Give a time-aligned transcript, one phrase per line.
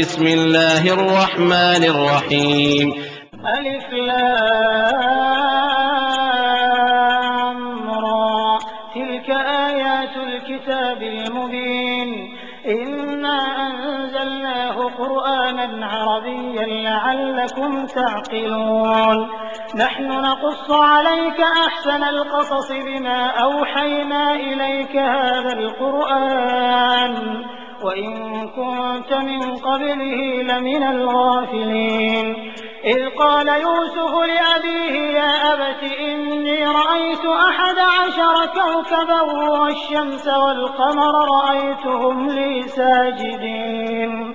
[0.00, 2.88] بسم الله الرحمن الرحيم
[3.58, 4.80] ألف لام
[7.90, 8.58] را
[8.94, 9.30] تلك
[9.70, 12.36] آيات الكتاب المبين
[12.66, 19.28] إنا أنزلناه قرآنا عربيا لعلكم تعقلون
[19.76, 27.44] نحن نقص عليك أحسن القصص بما أوحينا إليك هذا القرآن
[27.82, 32.52] وإن كنت من قبله لمن الغافلين.
[32.84, 42.62] إذ قال يوسف لأبيه يا أبت إني رأيت أحد عشر كوكبا والشمس والقمر رأيتهم لي
[42.62, 44.34] ساجدين.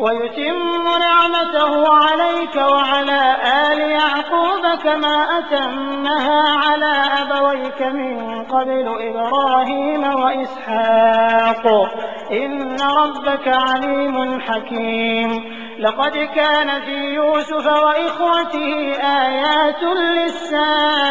[0.00, 3.36] ويتم نعمته عليك وعلى
[3.72, 6.92] آل يعقوب كما أتمها على
[7.22, 11.66] أبويك من قبل إبراهيم وإسحاق.
[12.32, 15.30] إن ربك عليم حكيم.
[15.78, 21.10] لقد كان في يوسف وإخوته آيات للسائلين.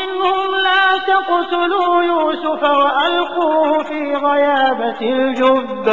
[1.21, 5.87] لا تقتلوا يوسف وألقوه في غيابة الجب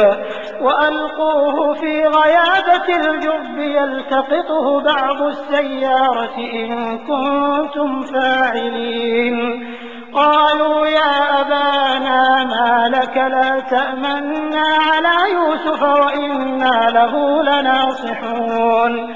[0.61, 9.67] وألقوه في غيابة الجب يلتقطه بعض السيارة إن كنتم فاعلين.
[10.13, 19.15] قالوا يا أبانا ما لك لا تأمنا على يوسف وإنا له لناصحون.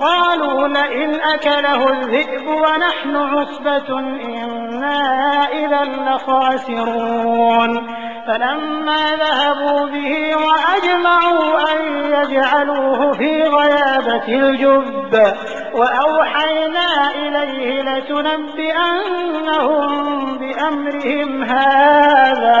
[0.00, 4.98] قالوا لئن أكله الذئب ونحن عصبة إنا
[5.52, 7.26] إذا لخاسرون.
[8.26, 15.12] فلما ذهبوا به وأجمعوا أن يجعلوه في غيابة الجب
[15.74, 19.26] وأوحينا إليه لتنبئنهم
[20.38, 22.60] بأمرهم هذا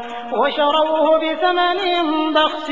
[0.41, 1.79] وشروه بثمن
[2.33, 2.71] بخس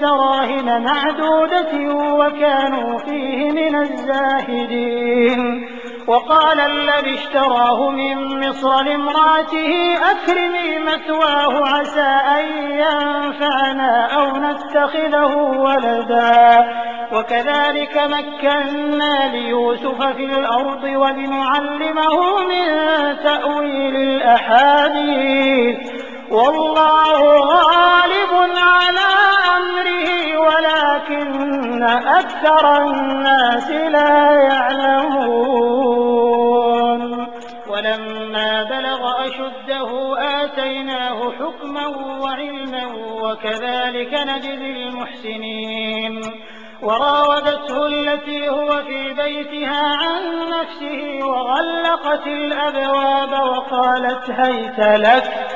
[0.00, 1.72] دراهم معدودة
[2.14, 5.68] وكانوا فيه من الزاهدين.
[6.08, 16.66] وقال الذي اشتراه من مصر لامرأته أكرمي مثواه عسى أن ينفعنا أو نتخذه ولدا.
[17.12, 22.16] وكذلك مكنا ليوسف في الأرض ولنعلمه
[22.48, 22.66] من
[23.24, 25.76] تأويل الأحاديث.
[26.36, 27.20] والله
[27.52, 29.10] غالب على
[29.56, 31.82] أمره ولكن
[32.20, 34.16] أكثر الناس لا
[34.50, 35.86] يعلمون.
[37.70, 41.86] ولما بلغ أشده آتيناه حكما
[42.22, 42.84] وعلما
[43.22, 46.14] وكذلك نجزي المحسنين.
[46.82, 55.55] وراودته التي هو في بيتها عن نفسه وغلقت الأبواب وقالت هيت لك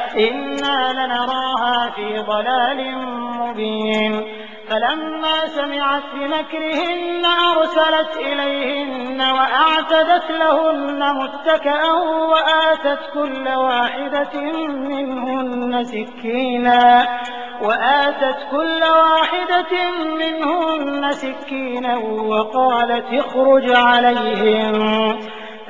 [0.15, 2.97] إنا لنراها في ضلال
[3.39, 4.25] مبين
[4.69, 11.91] فلما سمعت بمكرهن أرسلت إليهن وأعتدت لهن متكأا
[12.31, 17.07] وآتت كل واحدة منهن سكينا
[17.61, 25.19] وآتت كل واحدة منهن سكينا وقالت اخرج عليهم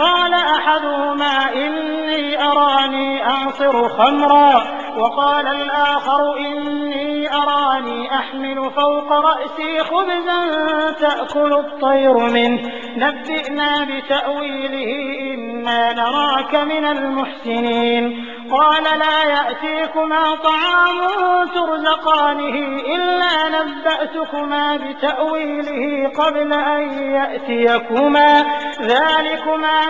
[0.00, 4.62] قال أحدهما إني أراني أعصر خمرا
[4.96, 10.40] وقال الآخر إني أراني أحمل فوق رأسي خبزا
[11.00, 12.60] تأكل الطير منه.
[12.96, 14.90] نبئنا بتأويله
[15.34, 18.26] إنا نراك من المحسنين.
[18.50, 20.98] قال لا يأتيكما طعام
[21.54, 22.56] ترزقانه
[22.94, 26.82] إلا نبأتكما بتأويله قبل أن
[27.14, 28.44] يأتيكما.
[28.80, 29.89] ذلكما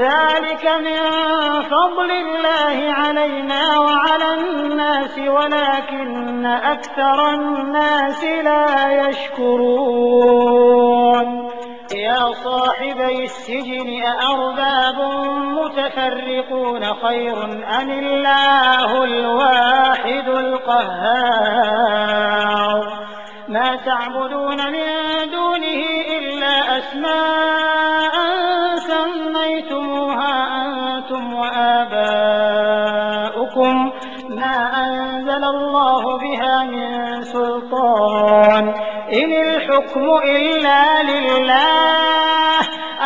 [0.00, 0.96] ذلك من
[1.62, 10.30] فضل الله علينا وعلى الناس ولكن أكثر الناس لا يشكرون.
[11.94, 14.98] يا صاحبي السجن أأرباب
[15.58, 17.44] متفرقون خير
[17.80, 21.80] أم الله الواحد القهار؟
[23.48, 24.86] ما تعبدون من
[25.30, 25.39] دونه
[39.90, 42.60] الحكم إلا لله.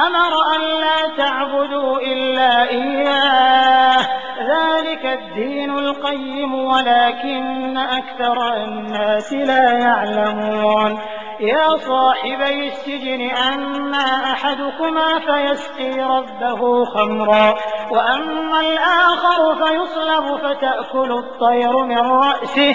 [0.07, 3.99] أمر أن لا تعبدوا إلا إياه.
[4.39, 10.99] ذلك الدين القيم ولكن أكثر الناس لا يعلمون.
[11.41, 17.55] يا صاحبي السجن أما أحدكما فيسقي ربه خمرا
[17.91, 22.75] وأما الآخر فيصلب فتأكل الطير من رأسه.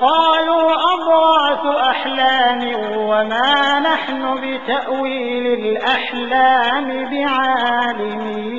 [0.00, 2.62] قالوا أضغاث أحلام
[2.98, 8.58] وما نحن بتأويل الأحلام بعالمين.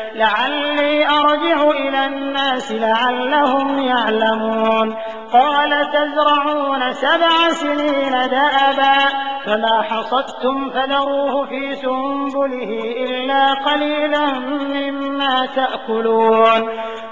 [0.15, 4.97] لعلي أرجع إلى الناس لعلهم يعلمون.
[5.33, 8.97] قال تزرعون سبع سنين دأبا
[9.45, 12.71] فما حصدتم فذروه في سنبله
[13.05, 16.61] إلا قليلا مما تأكلون.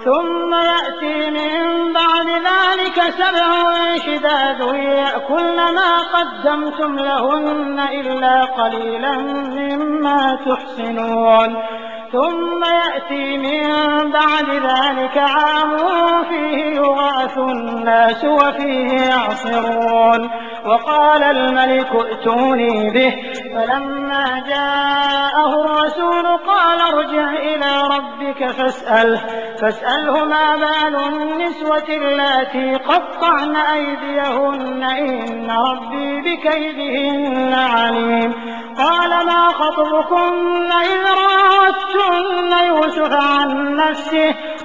[0.06, 3.50] ثم يأتي من بعد ذلك سبع
[3.98, 9.18] شداد يأكلن ما قدمتم لهن إلا قليلا
[9.58, 11.64] مما تحسنون.
[12.12, 13.70] ثم يأتي من
[14.12, 15.78] بعد ذلك عام
[16.30, 20.30] فيه يغاث الناس وفيه يعصرون.
[20.66, 23.16] وقال الملك ائتوني به.
[23.56, 29.22] فلما جاءه الرسول قال ارجع إلى ربك فاسأله.
[29.62, 34.84] فاسأله ما بال النسوة اللاتي قطعن أيديهن.
[34.84, 38.34] إن ربي بكيدهن عليم.
[38.78, 44.36] قال ما خطبكن إذ راوتن يوسف عن نفسه؟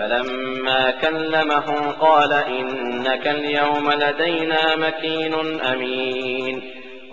[0.00, 6.62] فلما كلمه قال إنك اليوم لدينا مكين أمين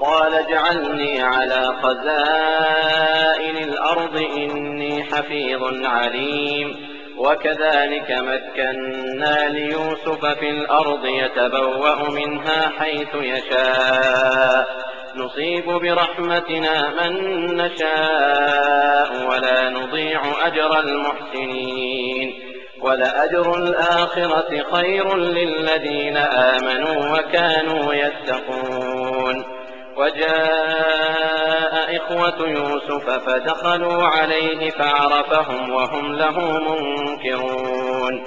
[0.01, 6.75] قال اجعلني على خزائن الأرض إني حفيظ عليم
[7.17, 14.67] وكذلك مكنا ليوسف في الأرض يتبوأ منها حيث يشاء
[15.15, 17.13] نصيب برحمتنا من
[17.57, 22.16] نشاء ولا نضيع أجر المحسنين
[22.87, 29.43] ولأجر الآخرة خير للذين آمنوا وكانوا يتقون.
[29.97, 38.23] وجاء إخوة يوسف فدخلوا عليه فعرفهم وهم له منكرون.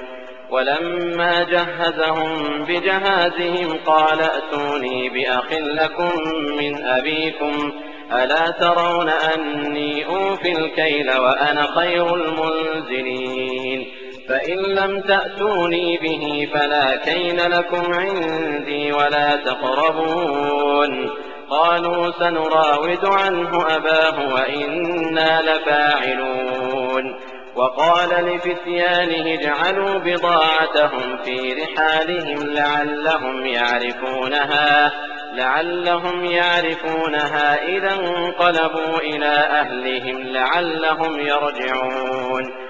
[0.50, 6.10] ولما جهزهم بجهازهم قال ائتوني بأخ لكم
[6.58, 7.72] من أبيكم.
[8.12, 13.99] ألا ترون أني أوفي الكيل وأنا خير المنزلين.
[14.30, 21.10] فإن لم تأتوني به فلا كيل لكم عندي ولا تقربون.
[21.50, 27.16] قالوا سنراود عنه أباه وإنا لفاعلون.
[27.56, 34.92] وقال لفتيانه اجعلوا بضاعتهم في رحالهم لعلهم يعرفونها
[35.34, 42.69] لعلهم يعرفونها إذا انقلبوا إلى أهلهم لعلهم يرجعون.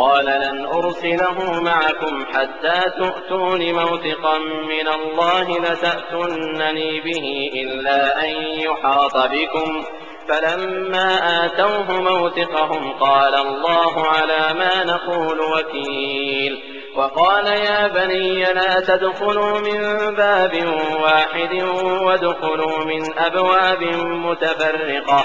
[0.00, 9.84] قال لن أرسله معكم حتى تؤتون موثقا من الله لتأتنني به إلا أن يحاط بكم.
[10.28, 16.62] فلما آتوه موثقهم قال الله على ما نقول وكيل.
[16.96, 19.80] وقال يا بني لا تدخلوا من
[20.14, 20.52] باب
[21.02, 21.62] واحد
[22.02, 25.24] وادخلوا من أبواب متفرقة.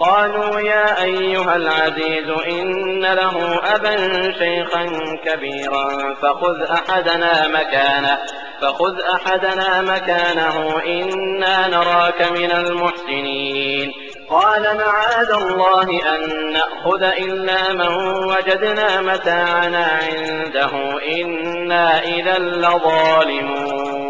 [0.00, 3.96] قالوا يا أيها العزيز إن له أبا
[4.38, 4.86] شيخا
[5.24, 8.18] كبيرا فخذ أحدنا مكانه
[8.60, 13.92] فخذ أحدنا مكانه إنا نراك من المحسنين.
[14.30, 20.72] قال معاذ الله أن نأخذ إلا من وجدنا متاعنا عنده
[21.20, 24.09] إنا إذا لظالمون.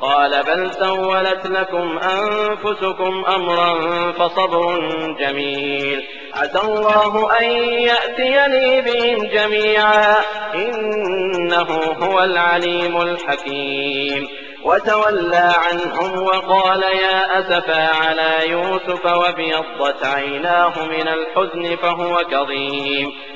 [0.00, 3.72] قال بل سولت لكم أنفسكم أمرا
[4.12, 4.80] فصبر
[5.20, 6.04] جميل.
[6.34, 10.16] عسى الله أن يأتيني بهم جميعا.
[10.54, 14.28] إنه هو العليم الحكيم.
[14.64, 23.35] وتولى عنهم وقال يا أسفا على يوسف وابيضت عيناه من الحزن فهو كظيم.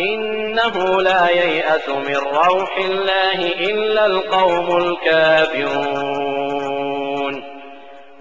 [0.00, 6.38] إنه لا ييأس من روح الله إلا القوم الكافرون.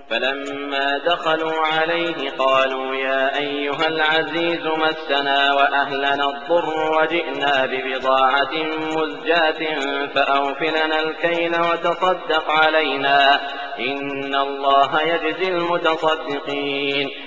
[0.09, 8.53] فلما دخلوا عليه قالوا يا أيها العزيز مسنا وأهلنا الضر وجئنا ببضاعة
[8.95, 9.61] مزجاة
[10.15, 13.41] فأوفلنا الكيل وتصدق علينا.
[13.79, 17.26] إن الله يجزي المتصدقين.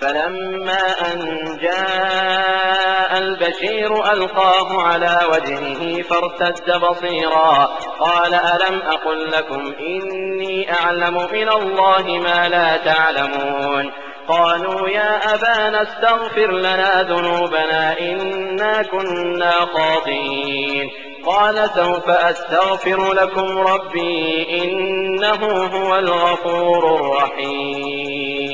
[0.00, 7.68] فلما أن جاء البشير ألقاه على وجهه فارتد بصيرا.
[8.00, 13.92] قال ألم أقل لكم إني أعلم من الله ما لا تعلمون.
[14.28, 20.90] قالوا يا أبانا استغفر لنا ذنوبنا إنا كنا خاطئين.
[21.26, 28.53] قال سوف أستغفر لكم ربي إنه هو الغفور الرحيم.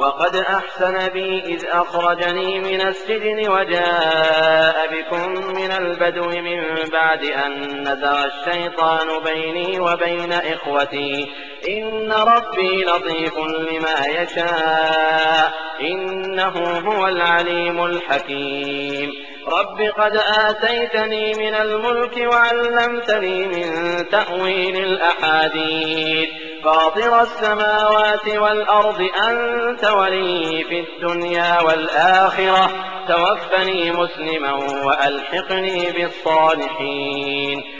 [0.00, 8.24] وقد أحسن بي إذ أخرجني من السجن وجاء بكم من البدو من بعد أن نزغ
[8.24, 11.32] الشيطان بيني وبين إخوتي
[11.68, 15.52] إن ربي لطيف لما يشاء.
[15.80, 19.10] إنه هو العليم الحكيم.
[19.46, 23.70] رب قد آتيتني من الملك وعلمتني من
[24.08, 26.28] تأويل الأحاديث.
[26.64, 32.70] فاطر السماوات والأرض أنت ولي في الدنيا والآخرة.
[33.08, 34.52] توفني مسلما
[34.86, 37.79] وألحقني بالصالحين.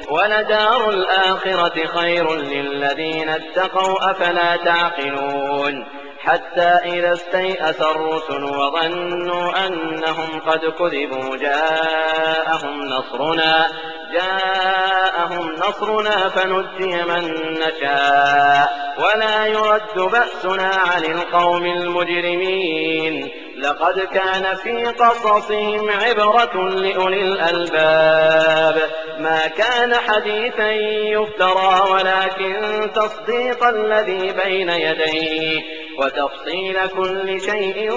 [0.11, 5.85] ولدار الآخرة خير للذين اتقوا أفلا تعقلون؟
[6.19, 13.67] حتى إذا استيأس الرسل وظنوا أنهم قد كذبوا جاءهم نصرنا
[14.13, 18.69] جاءهم نصرنا فنجي من نشاء.
[18.97, 23.31] ولا يرد بأسنا عن القوم المجرمين.
[23.61, 28.81] لقد كان في قصصهم عبرة لأولي الألباب.
[29.19, 30.71] ما كان حديثا
[31.13, 35.61] يفترى ولكن تصديق الذي بين يديه
[35.99, 37.91] وتفصيل كل شيء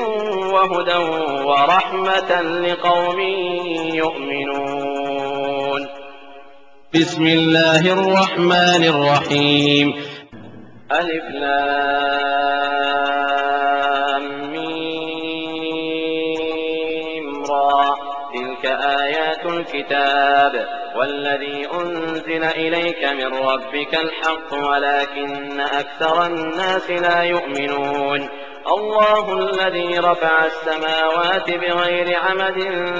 [0.53, 0.97] وهدى
[1.45, 3.21] ورحمة لقوم
[3.95, 5.89] يؤمنون.
[6.95, 9.95] بسم الله الرحمن الرحيم.
[10.93, 12.64] ألف لام.
[19.85, 20.67] الكتاب
[20.97, 28.29] والذي أنزل إليك من ربك الحق ولكن أكثر الناس لا يؤمنون.
[28.67, 32.59] الله الذي رفع السماوات بغير عمد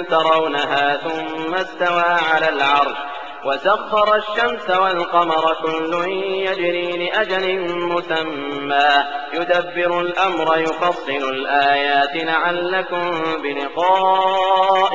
[0.09, 2.97] ترونها ثم استوى على العرش
[3.45, 6.11] وسخر الشمس والقمر كل
[6.47, 8.89] يجري لأجل مسمى.
[9.33, 13.11] يدبر الأمر يفصل الآيات لعلكم
[13.43, 14.94] بلقاء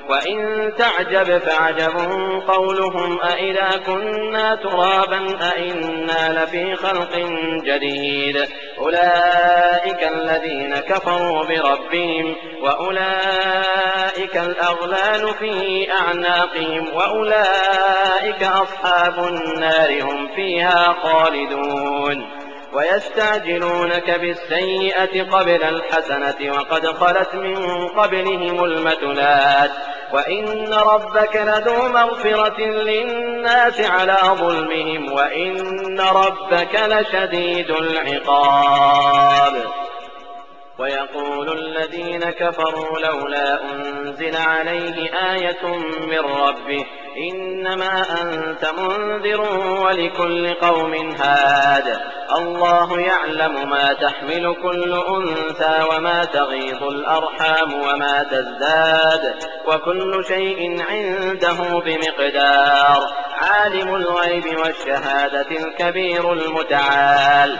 [0.11, 1.97] وإن تعجب فعجب
[2.47, 7.15] قولهم أإذا كنا ترابا أإنا لفي خلق
[7.65, 8.47] جديد.
[8.79, 22.41] أولئك الذين كفروا بربهم وأولئك الأغلال في أعناقهم وأولئك أصحاب النار هم فيها خالدون.
[22.73, 29.71] ويستعجلونك بالسيئة قبل الحسنة وقد خلت من قبلهم المثلات.
[30.13, 39.53] وإن ربك لذو مغفرة للناس على ظلمهم وإن ربك لشديد العقاب
[40.81, 45.67] ويقول الذين كفروا لولا أنزل عليه آية
[46.07, 46.85] من ربه
[47.17, 49.41] إنما أنت منذر
[49.85, 51.99] ولكل قوم هاد
[52.37, 59.35] الله يعلم ما تحمل كل أنثى وما تغيض الأرحام وما تزداد
[59.67, 62.99] وكل شيء عنده بمقدار
[63.41, 67.59] عالم الغيب والشهادة الكبير المتعال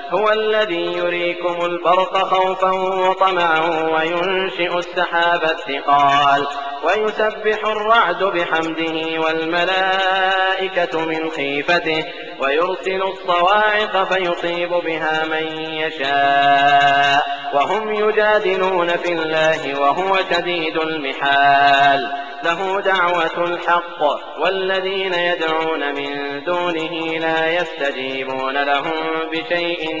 [0.13, 3.59] هو الذي يريكم البرق خوفا وطمعا
[3.93, 6.47] وينشئ السحاب الثقال
[6.83, 12.03] ويسبح الرعد بحمده والملائكة من خيفته
[12.39, 22.11] ويرسل الصواعق فيصيب بها من يشاء وهم يجادلون في الله وهو شديد المحال
[22.43, 24.01] له دعوة الحق
[24.39, 30.00] والذين يدعون من دونه لا يستجيبون لهم بشيء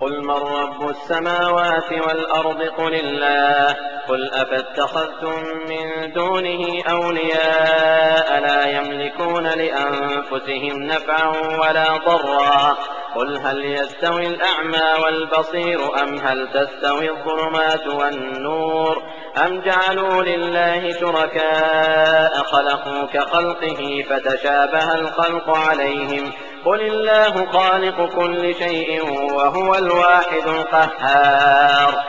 [0.00, 3.76] قل من رب السماوات والأرض قل الله
[4.08, 11.28] قل أفاتخذتم من دونه أولياء لا يملكون لأنفسهم نفعا
[11.60, 12.76] ولا ضرا
[13.14, 19.02] قل هل يستوي الأعمى والبصير أم هل تستوي الظلمات والنور
[19.46, 26.32] أم جعلوا لله شركاء خلقوا كخلقه فتشابه الخلق عليهم
[26.64, 29.02] قل الله خالق كل شيء
[29.34, 32.04] وهو الواحد القهار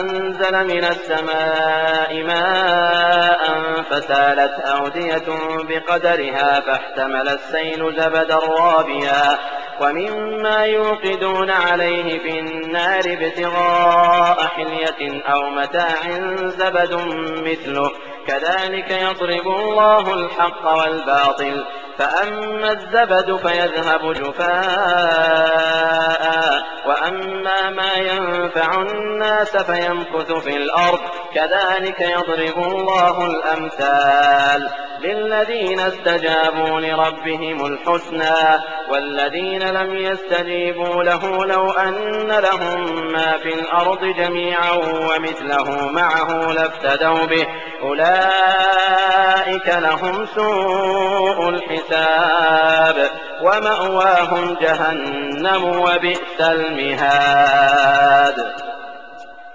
[0.00, 5.28] أنزل من السماء ماء فسالت أودية
[5.68, 9.38] بقدرها فاحتمل السيل زبدا رابيا
[9.80, 16.00] ومما يوقدون عليه في النار ابتغاء حلية أو متاع
[16.44, 16.94] زبد
[17.46, 17.90] مثله
[18.26, 21.64] كذلك يضرب الله الحق والباطل
[21.98, 25.48] فأما الزبد فيذهب جفاء
[26.86, 31.00] وأما ما ينفع الناس فيمكث في الأرض.
[31.34, 43.12] كذلك يضرب الله الأمثال للذين استجابوا لربهم الحسنى والذين لم يستجيبوا له لو أن لهم
[43.12, 47.46] ما في الأرض جميعا ومثله معه لافتدوا به.
[47.82, 51.87] أولئك لهم سوء الحساب.
[53.42, 58.34] ومأواهم جهنم وبئس المهاد.